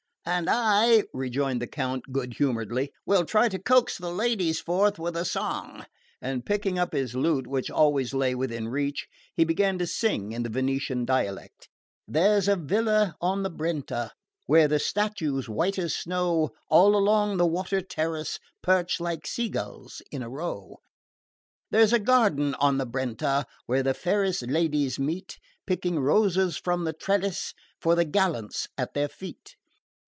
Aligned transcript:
"And 0.23 0.51
I," 0.51 1.03
rejoined 1.13 1.63
the 1.63 1.67
Count 1.67 2.03
good 2.11 2.35
humouredly, 2.35 2.91
"will 3.07 3.25
try 3.25 3.49
to 3.49 3.57
coax 3.57 3.97
the 3.97 4.11
ladies 4.11 4.59
forth 4.59 4.99
with 4.99 5.17
a 5.17 5.25
song;" 5.25 5.87
and 6.21 6.45
picking 6.45 6.77
up 6.77 6.93
his 6.93 7.15
lute, 7.15 7.47
which 7.47 7.71
always 7.71 8.13
lay 8.13 8.35
within 8.35 8.67
reach, 8.67 9.07
he 9.33 9.43
began 9.45 9.79
to 9.79 9.87
sing 9.87 10.31
in 10.31 10.43
the 10.43 10.49
Venetian 10.49 11.05
dialect: 11.05 11.69
There's 12.07 12.47
a 12.47 12.55
villa 12.55 13.15
on 13.19 13.41
the 13.41 13.49
Brenta 13.49 14.11
Where 14.45 14.67
the 14.67 14.77
statues, 14.77 15.49
white 15.49 15.79
as 15.79 15.95
snow, 15.95 16.51
All 16.69 16.95
along 16.95 17.37
the 17.37 17.47
water 17.47 17.81
terrace 17.81 18.37
Perch 18.61 18.99
like 18.99 19.25
sea 19.25 19.49
gulls 19.49 20.03
in 20.11 20.21
a 20.21 20.29
row. 20.29 20.77
There's 21.71 21.93
a 21.93 21.99
garden 21.99 22.53
on 22.55 22.77
the 22.77 22.85
Brenta 22.85 23.45
Where 23.65 23.81
the 23.81 23.95
fairest 23.95 24.47
ladies 24.47 24.99
meet, 24.99 25.39
Picking 25.65 25.97
roses 25.97 26.57
from 26.57 26.83
the 26.83 26.93
trellis 26.93 27.55
For 27.81 27.95
the 27.95 28.05
gallants 28.05 28.67
at 28.77 28.93
their 28.93 29.09
feet. 29.09 29.55